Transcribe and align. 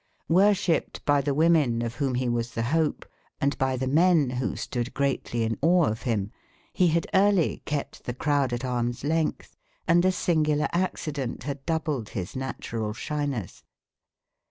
Worshipped 0.29 1.05
by 1.05 1.21
the 1.21 1.35
women 1.35 1.83
of 1.83 1.97
whom 1.97 2.15
he 2.15 2.27
was 2.27 2.55
the 2.55 2.63
hope, 2.63 3.05
and 3.39 3.55
by 3.59 3.77
the 3.77 3.85
men 3.85 4.31
who 4.31 4.55
stood 4.55 4.95
greatly 4.95 5.43
in 5.43 5.59
awe 5.61 5.85
of 5.85 6.01
him, 6.01 6.31
he 6.73 6.87
had 6.87 7.05
early 7.13 7.61
kept 7.65 8.05
the 8.05 8.13
crowd 8.15 8.51
at 8.51 8.65
arm's 8.65 9.03
length, 9.03 9.55
and 9.87 10.03
a 10.03 10.11
singular 10.11 10.67
accident 10.73 11.43
had 11.43 11.63
doubled 11.67 12.09
his 12.09 12.35
natural 12.35 12.93
shyness. 12.93 13.61